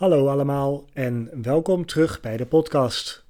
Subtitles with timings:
[0.00, 3.24] Hallo allemaal en welkom terug bij de podcast.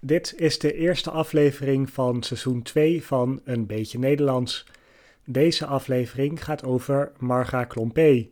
[0.00, 4.66] Dit is de eerste aflevering van seizoen 2 van Een Beetje Nederlands.
[5.24, 8.28] Deze aflevering gaat over Marga Klompé.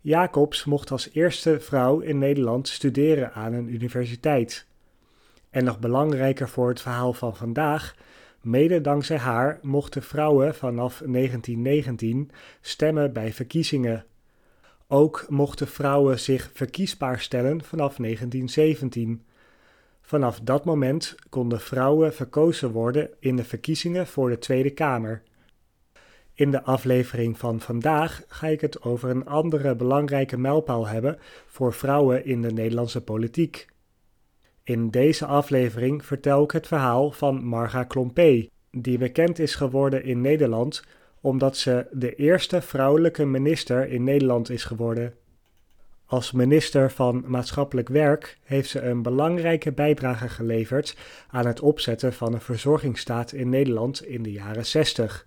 [0.00, 4.66] Jacobs mocht als eerste vrouw in Nederland studeren aan een universiteit.
[5.50, 7.94] En nog belangrijker voor het verhaal van vandaag,
[8.40, 14.04] mede dankzij haar mochten vrouwen vanaf 1919 stemmen bij verkiezingen.
[14.86, 19.24] Ook mochten vrouwen zich verkiesbaar stellen vanaf 1917.
[20.02, 25.22] Vanaf dat moment konden vrouwen verkozen worden in de verkiezingen voor de Tweede Kamer.
[26.38, 31.72] In de aflevering van vandaag ga ik het over een andere belangrijke mijlpaal hebben voor
[31.72, 33.66] vrouwen in de Nederlandse politiek.
[34.64, 40.20] In deze aflevering vertel ik het verhaal van Marga Klompé, die bekend is geworden in
[40.20, 40.84] Nederland
[41.20, 45.14] omdat ze de eerste vrouwelijke minister in Nederland is geworden.
[46.06, 50.96] Als minister van Maatschappelijk Werk heeft ze een belangrijke bijdrage geleverd
[51.28, 55.26] aan het opzetten van een verzorgingsstaat in Nederland in de jaren 60.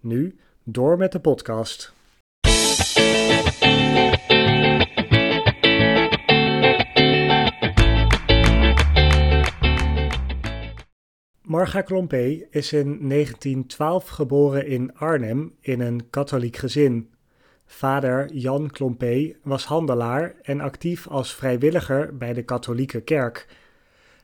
[0.00, 1.92] Nu door met de podcast.
[11.42, 17.10] Marga Klompé is in 1912 geboren in Arnhem in een katholiek gezin.
[17.66, 23.46] Vader Jan Klompé was handelaar en actief als vrijwilliger bij de katholieke kerk.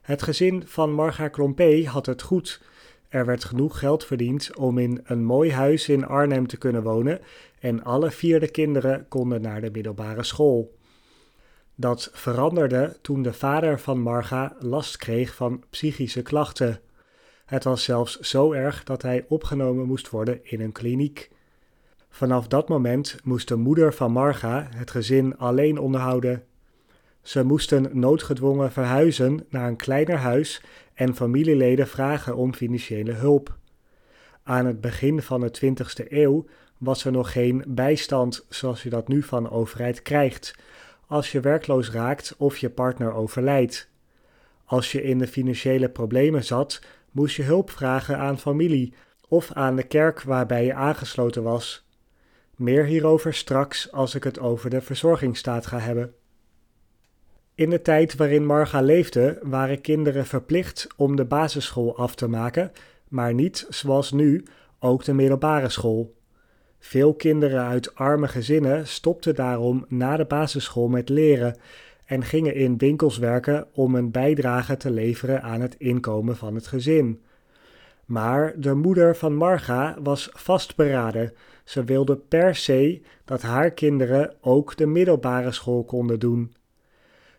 [0.03, 2.61] Het gezin van Marga Klompé had het goed.
[3.16, 7.21] Er werd genoeg geld verdiend om in een mooi huis in Arnhem te kunnen wonen
[7.59, 10.77] en alle vier de kinderen konden naar de middelbare school.
[11.75, 16.81] Dat veranderde toen de vader van Marga last kreeg van psychische klachten.
[17.44, 21.31] Het was zelfs zo erg dat hij opgenomen moest worden in een kliniek.
[22.09, 26.44] Vanaf dat moment moest de moeder van Marga het gezin alleen onderhouden.
[27.27, 30.63] Ze moesten noodgedwongen verhuizen naar een kleiner huis
[30.95, 33.57] en familieleden vragen om financiële hulp.
[34.43, 36.45] Aan het begin van de 20e eeuw
[36.79, 40.55] was er nog geen bijstand zoals je dat nu van de overheid krijgt,
[41.07, 43.89] als je werkloos raakt of je partner overlijdt.
[44.65, 48.95] Als je in de financiële problemen zat, moest je hulp vragen aan familie
[49.29, 51.87] of aan de kerk waarbij je aangesloten was.
[52.57, 56.15] Meer hierover straks als ik het over de verzorgingsstaat ga hebben.
[57.56, 62.72] In de tijd waarin Marga leefde, waren kinderen verplicht om de basisschool af te maken,
[63.09, 64.44] maar niet zoals nu
[64.78, 66.15] ook de middelbare school.
[66.78, 71.56] Veel kinderen uit arme gezinnen stopten daarom na de basisschool met leren
[72.05, 76.66] en gingen in winkels werken om een bijdrage te leveren aan het inkomen van het
[76.66, 77.22] gezin.
[78.05, 81.33] Maar de moeder van Marga was vastberaden.
[81.65, 86.55] Ze wilde per se dat haar kinderen ook de middelbare school konden doen.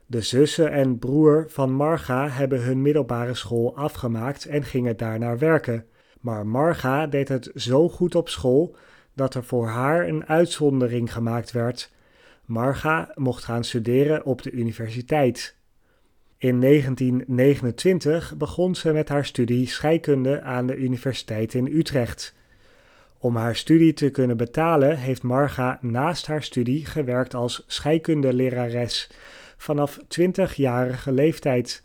[0.10, 5.86] De zussen en broer van Marga hebben hun middelbare school afgemaakt en gingen daarnaar werken.
[6.22, 8.76] Maar Marga deed het zo goed op school
[9.14, 11.92] dat er voor haar een uitzondering gemaakt werd.
[12.46, 15.56] Marga mocht gaan studeren op de universiteit.
[16.38, 22.36] In 1929 begon ze met haar studie scheikunde aan de Universiteit in Utrecht.
[23.20, 29.10] Om haar studie te kunnen betalen heeft Marga naast haar studie gewerkt als scheikundelerares
[29.58, 31.84] vanaf 20-jarige leeftijd.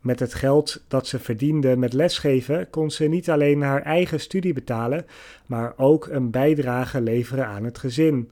[0.00, 4.52] Met het geld dat ze verdiende met lesgeven kon ze niet alleen haar eigen studie
[4.52, 5.06] betalen,
[5.46, 8.30] maar ook een bijdrage leveren aan het gezin.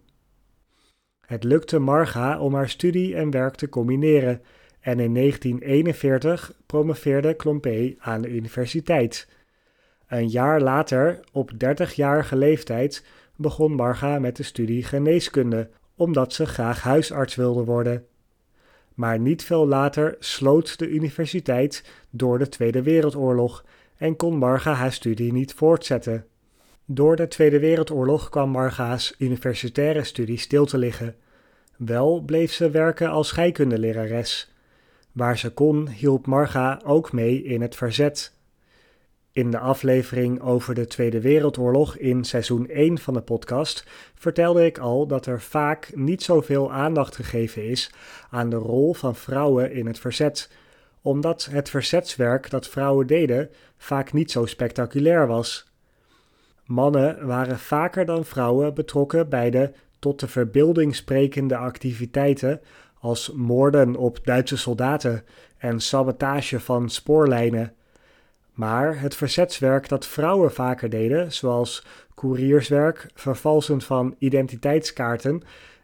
[1.27, 4.43] Het lukte Marga om haar studie en werk te combineren
[4.81, 9.29] en in 1941 promoveerde Klompé aan de universiteit.
[10.07, 13.05] Een jaar later, op 30-jarige leeftijd,
[13.37, 18.07] begon Marga met de studie geneeskunde, omdat ze graag huisarts wilde worden.
[18.95, 23.65] Maar niet veel later sloot de universiteit door de Tweede Wereldoorlog
[23.97, 26.25] en kon Marga haar studie niet voortzetten.
[26.85, 31.17] Door de Tweede Wereldoorlog kwam Marga's universitaire studie stil te liggen.
[31.77, 34.53] Wel bleef ze werken als scheikundelerares.
[35.13, 38.35] Waar ze kon, hielp Marga ook mee in het verzet.
[39.33, 43.85] In de aflevering over de Tweede Wereldoorlog in seizoen 1 van de podcast
[44.15, 47.91] vertelde ik al dat er vaak niet zoveel aandacht gegeven is
[48.31, 50.51] aan de rol van vrouwen in het verzet,
[51.03, 55.73] omdat het verzetswerk dat vrouwen deden vaak niet zo spectaculair was.
[56.65, 62.61] Mannen waren vaker dan vrouwen betrokken bij de tot de verbeelding sprekende activiteiten
[63.01, 65.25] als moorden op Duitse soldaten
[65.59, 67.75] en sabotage van spoorlijnen.
[68.53, 75.43] Maar het verzetswerk dat vrouwen vaker deden, zoals koerierswerk, vervalsen van identiteitskaarten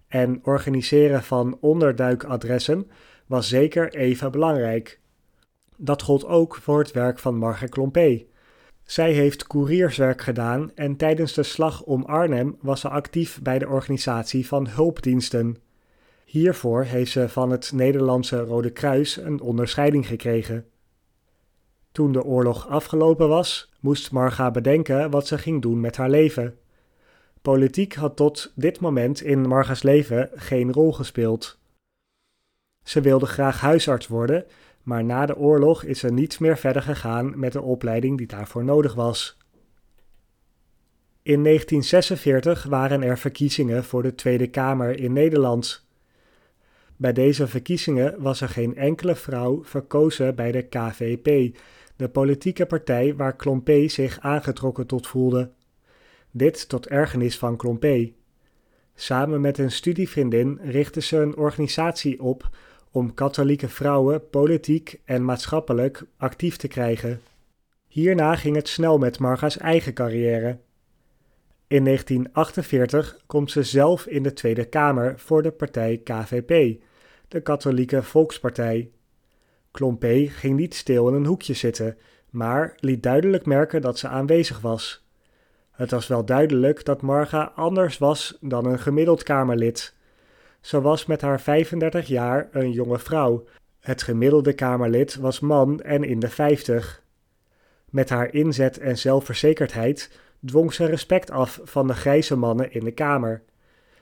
[0.08, 2.90] en organiseren van onderduikadressen,
[3.26, 5.00] was zeker even belangrijk.
[5.76, 8.24] Dat gold ook voor het werk van Margaret Klompé.
[8.82, 13.68] Zij heeft koerierswerk gedaan en tijdens de slag om Arnhem was ze actief bij de
[13.68, 15.56] organisatie van hulpdiensten.
[16.24, 20.64] Hiervoor heeft ze van het Nederlandse Rode Kruis een onderscheiding gekregen.
[21.96, 26.58] Toen de oorlog afgelopen was, moest Marga bedenken wat ze ging doen met haar leven.
[27.43, 31.58] Politiek had tot dit moment in Marga's leven geen rol gespeeld.
[32.84, 34.44] Ze wilde graag huisarts worden,
[34.82, 38.64] maar na de oorlog is ze niet meer verder gegaan met de opleiding die daarvoor
[38.64, 39.37] nodig was.
[41.22, 45.87] In 1946 waren er verkiezingen voor de Tweede Kamer in Nederland.
[46.96, 51.56] Bij deze verkiezingen was er geen enkele vrouw verkozen bij de KVP,
[51.96, 55.50] de politieke partij waar Klompé zich aangetrokken tot voelde.
[56.31, 58.12] Dit tot ergernis van Klompé.
[58.94, 62.48] Samen met een studievriendin richtte ze een organisatie op
[62.90, 67.20] om katholieke vrouwen politiek en maatschappelijk actief te krijgen.
[67.88, 70.58] Hierna ging het snel met Marga's eigen carrière.
[71.66, 76.82] In 1948 komt ze zelf in de Tweede Kamer voor de partij KVP,
[77.28, 78.90] de Katholieke Volkspartij.
[79.76, 81.96] Klompé ging niet stil in een hoekje zitten,
[82.31, 85.05] maar liet duidelijk merken dat ze aanwezig was.
[85.70, 89.94] Het was wel duidelijk dat Marga anders was dan een gemiddeld Kamerlid.
[90.61, 93.44] Ze was met haar 35 jaar een jonge vrouw.
[93.81, 97.02] Het gemiddelde Kamerlid was man en in de 50.
[97.90, 102.93] Met haar inzet en zelfverzekerdheid dwong ze respect af van de grijze mannen in de
[102.93, 103.43] Kamer.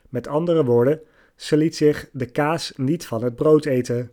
[0.08, 1.00] Met andere woorden,
[1.36, 4.10] ze liet zich de kaas niet van het brood eten.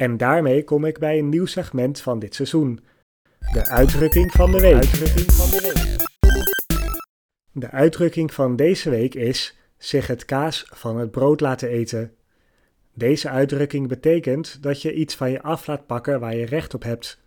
[0.00, 2.80] En daarmee kom ik bij een nieuw segment van dit seizoen.
[3.52, 4.82] De uitdrukking van de week.
[4.82, 5.24] De,
[7.52, 12.14] de uitdrukking van deze week is zich het kaas van het brood laten eten.
[12.94, 16.82] Deze uitdrukking betekent dat je iets van je af laat pakken waar je recht op
[16.82, 17.20] hebt.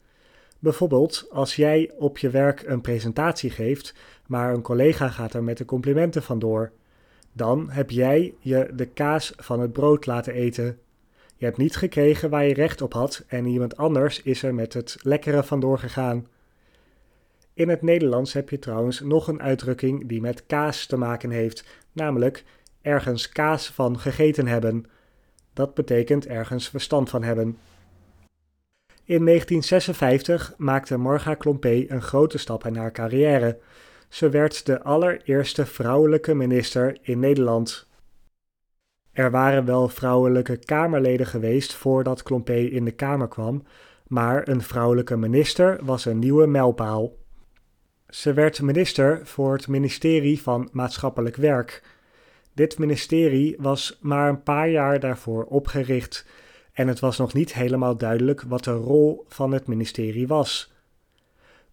[0.59, 3.93] Bijvoorbeeld als jij op je werk een presentatie geeft,
[4.27, 6.71] maar een collega gaat er met de complimenten vandoor.
[7.33, 10.77] Dan heb jij je de kaas van het brood laten eten.
[11.43, 14.73] Je hebt niet gekregen waar je recht op had en iemand anders is er met
[14.73, 16.27] het lekkere vandoor gegaan.
[17.53, 21.65] In het Nederlands heb je trouwens nog een uitdrukking die met kaas te maken heeft,
[21.91, 22.43] namelijk
[22.81, 24.85] ergens kaas van gegeten hebben.
[25.53, 27.57] Dat betekent ergens verstand van hebben.
[29.03, 33.59] In 1956 maakte Marga Klompé een grote stap in haar carrière.
[34.09, 37.87] Ze werd de allereerste vrouwelijke minister in Nederland.
[39.13, 43.63] Er waren wel vrouwelijke Kamerleden geweest voordat Klompé in de Kamer kwam,
[44.07, 47.15] maar een vrouwelijke minister was een nieuwe mijlpaal.
[48.09, 51.83] Ze werd minister voor het ministerie van Maatschappelijk Werk.
[52.53, 56.25] Dit ministerie was maar een paar jaar daarvoor opgericht
[56.73, 60.72] en het was nog niet helemaal duidelijk wat de rol van het ministerie was.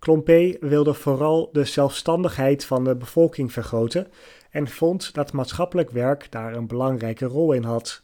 [0.01, 4.09] Klompé wilde vooral de zelfstandigheid van de bevolking vergroten
[4.51, 8.03] en vond dat maatschappelijk werk daar een belangrijke rol in had.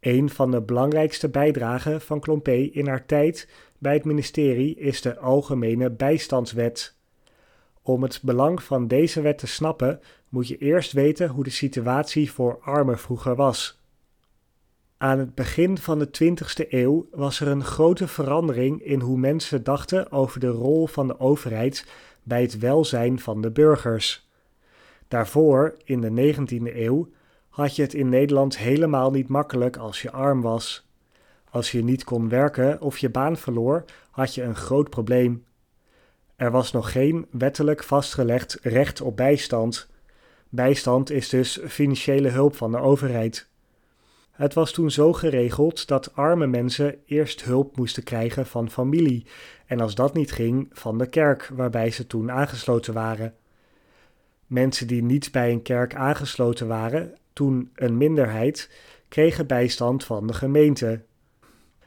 [0.00, 5.18] Een van de belangrijkste bijdragen van Klompé in haar tijd bij het ministerie is de
[5.18, 6.96] Algemene Bijstandswet.
[7.82, 12.32] Om het belang van deze wet te snappen, moet je eerst weten hoe de situatie
[12.32, 13.77] voor armen vroeger was.
[14.98, 19.64] Aan het begin van de 20e eeuw was er een grote verandering in hoe mensen
[19.64, 21.86] dachten over de rol van de overheid
[22.22, 24.28] bij het welzijn van de burgers.
[25.08, 27.08] Daarvoor, in de 19e eeuw,
[27.48, 30.88] had je het in Nederland helemaal niet makkelijk als je arm was.
[31.50, 35.44] Als je niet kon werken of je baan verloor, had je een groot probleem.
[36.36, 39.88] Er was nog geen wettelijk vastgelegd recht op bijstand.
[40.48, 43.48] Bijstand is dus financiële hulp van de overheid.
[44.38, 49.26] Het was toen zo geregeld dat arme mensen eerst hulp moesten krijgen van familie
[49.66, 53.34] en als dat niet ging, van de kerk waarbij ze toen aangesloten waren.
[54.46, 58.70] Mensen die niet bij een kerk aangesloten waren, toen een minderheid,
[59.08, 61.02] kregen bijstand van de gemeente.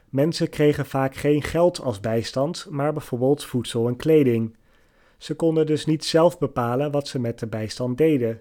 [0.08, 4.56] Mensen kregen vaak geen geld als bijstand, maar bijvoorbeeld voedsel en kleding.
[5.18, 8.40] Ze konden dus niet zelf bepalen wat ze met de bijstand deden.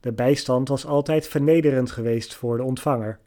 [0.00, 3.18] De bijstand was altijd vernederend geweest voor de ontvanger.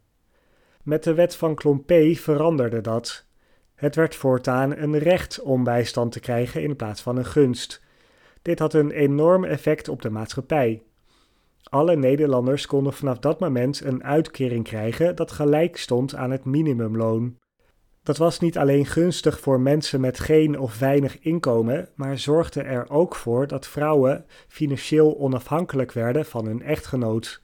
[0.84, 3.26] Met de wet van Klompé veranderde dat.
[3.76, 7.82] Het werd voortaan een recht om bijstand te krijgen in plaats van een gunst.
[8.42, 10.84] Dit had een enorm effect op de maatschappij.
[11.64, 17.38] Alle Nederlanders konden vanaf dat moment een uitkering krijgen dat gelijk stond aan het minimumloon.
[18.04, 22.90] Dat was niet alleen gunstig voor mensen met geen of weinig inkomen, maar zorgde er
[22.90, 27.44] ook voor dat vrouwen financieel onafhankelijk werden van hun echtgenoot.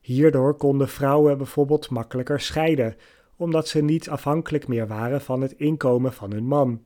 [0.00, 2.96] Hierdoor konden vrouwen bijvoorbeeld makkelijker scheiden,
[3.36, 6.82] omdat ze niet afhankelijk meer waren van het inkomen van hun man.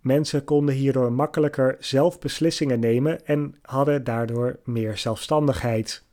[0.00, 6.04] Mensen konden hierdoor makkelijker zelf beslissingen nemen en hadden daardoor meer zelfstandigheid.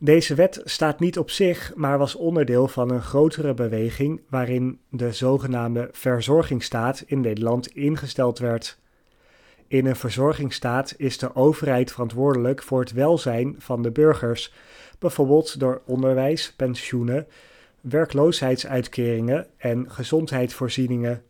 [0.00, 5.12] Deze wet staat niet op zich, maar was onderdeel van een grotere beweging waarin de
[5.12, 8.80] zogenaamde verzorgingsstaat in Nederland ingesteld werd.
[9.72, 14.52] In een verzorgingsstaat is de overheid verantwoordelijk voor het welzijn van de burgers,
[14.98, 17.26] bijvoorbeeld door onderwijs, pensioenen,
[17.80, 21.22] werkloosheidsuitkeringen en gezondheidsvoorzieningen.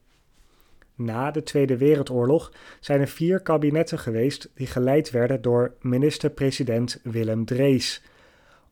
[0.95, 7.45] Na de Tweede Wereldoorlog zijn er vier kabinetten geweest die geleid werden door minister-president Willem
[7.45, 8.03] Drees.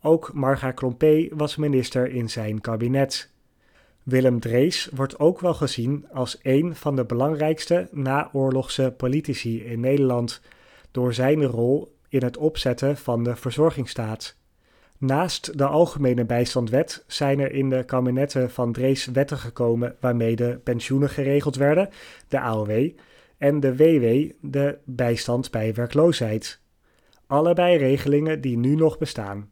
[0.03, 3.30] Ook Marga Klompé was minister in zijn kabinet.
[4.11, 10.41] Willem Drees wordt ook wel gezien als een van de belangrijkste naoorlogse politici in Nederland
[10.91, 14.37] door zijn rol in het opzetten van de verzorgingsstaat.
[14.99, 20.61] Naast de Algemene Bijstandwet zijn er in de kabinetten van Drees wetten gekomen waarmee de
[20.65, 21.89] pensioenen geregeld werden,
[22.29, 22.91] de AOW,
[23.39, 26.61] en de WW, de bijstand bij werkloosheid.
[27.27, 29.51] Allebei regelingen die nu nog bestaan.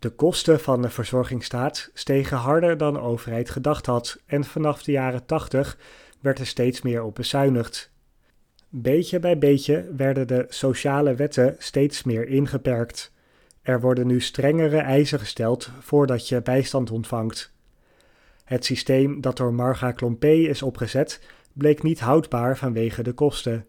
[0.00, 4.92] De kosten van de verzorgingsstaat stegen harder dan de overheid gedacht had en vanaf de
[4.92, 5.78] jaren 80
[6.20, 7.90] werd er steeds meer op bezuinigd.
[8.68, 13.12] Beetje bij beetje werden de sociale wetten steeds meer ingeperkt.
[13.62, 17.52] Er worden nu strengere eisen gesteld voordat je bijstand ontvangt.
[18.44, 21.20] Het systeem dat door Marga Klompé is opgezet
[21.52, 23.66] bleek niet houdbaar vanwege de kosten.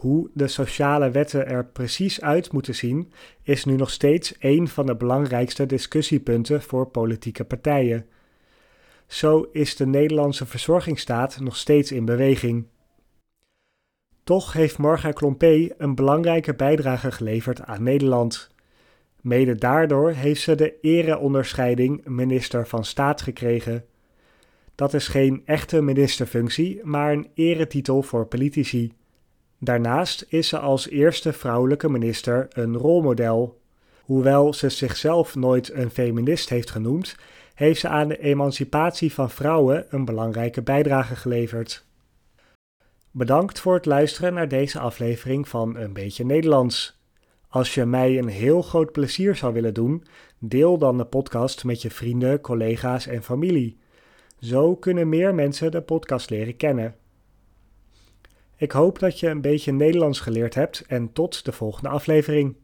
[0.00, 4.86] Hoe de sociale wetten er precies uit moeten zien, is nu nog steeds een van
[4.86, 8.06] de belangrijkste discussiepunten voor politieke partijen.
[9.06, 12.66] Zo is de Nederlandse verzorgingsstaat nog steeds in beweging.
[14.24, 18.50] Toch heeft Marga Klompé een belangrijke bijdrage geleverd aan Nederland.
[19.20, 23.84] Mede daardoor heeft ze de ereonderscheiding minister van Staat gekregen.
[24.74, 28.98] Dat is geen echte ministerfunctie, maar een eretitel voor politici.
[29.62, 33.60] Daarnaast is ze als eerste vrouwelijke minister een rolmodel.
[34.00, 37.16] Hoewel ze zichzelf nooit een feminist heeft genoemd,
[37.54, 41.84] heeft ze aan de emancipatie van vrouwen een belangrijke bijdrage geleverd.
[43.10, 47.00] Bedankt voor het luisteren naar deze aflevering van Een beetje Nederlands.
[47.48, 50.04] Als je mij een heel groot plezier zou willen doen,
[50.38, 53.78] deel dan de podcast met je vrienden, collega's en familie.
[54.38, 56.94] Zo kunnen meer mensen de podcast leren kennen.
[58.60, 62.56] Ik hoop dat je een beetje Nederlands geleerd hebt en tot de volgende aflevering.